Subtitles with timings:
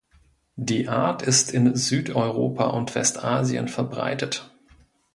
[0.55, 4.49] Die Art ist in Südeuropa und Westasien verbreitet.